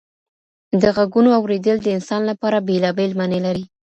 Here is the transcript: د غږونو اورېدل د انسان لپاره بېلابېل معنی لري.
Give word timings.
د 0.81 0.83
غږونو 0.95 1.29
اورېدل 1.39 1.77
د 1.81 1.87
انسان 1.97 2.21
لپاره 2.31 2.65
بېلابېل 2.67 3.11
معنی 3.19 3.39
لري. 3.47 3.63